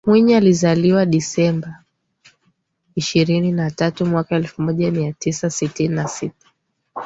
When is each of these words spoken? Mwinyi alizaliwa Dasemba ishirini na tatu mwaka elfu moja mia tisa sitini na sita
Mwinyi 0.07 0.35
alizaliwa 0.35 1.05
Dasemba 1.05 1.83
ishirini 2.95 3.51
na 3.51 3.71
tatu 3.71 4.05
mwaka 4.05 4.35
elfu 4.35 4.61
moja 4.61 4.91
mia 4.91 5.13
tisa 5.13 5.49
sitini 5.49 5.95
na 5.95 6.07
sita 6.07 6.47